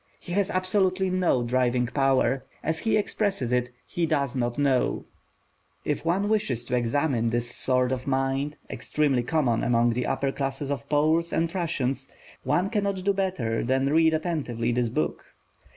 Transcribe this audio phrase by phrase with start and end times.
[0.19, 5.05] He has absolutely no driving power; as he expresses it, he does not know.
[5.85, 10.71] If one wishes to examine this sort of mind, extremely common among the upper classes
[10.71, 12.11] of Poles and Russians,
[12.41, 15.35] one cannot do better than read attentively this book.